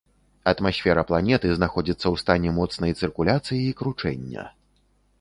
[0.51, 4.53] Атмасфера планеты знаходзіцца ў стане моцнай цыркуляцыі і кручэння.